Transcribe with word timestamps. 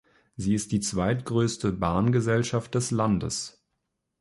Sie 0.35 0.55
ist 0.55 0.71
die 0.71 0.79
zweitgrößte 0.79 1.73
Bahngesellschaft 1.73 2.73
des 2.73 2.89
Landes. 2.89 3.63